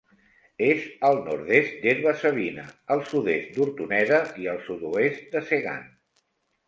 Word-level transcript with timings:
És 0.67 0.85
al 1.09 1.19
nord-est 1.27 1.75
d'Herba-savina, 1.83 2.65
al 2.95 3.05
sud-est 3.11 3.53
d'Hortoneda, 3.59 4.23
i 4.43 4.49
al 4.55 4.59
sud-oest 4.71 5.33
de 5.37 5.45
Segan. 5.51 5.89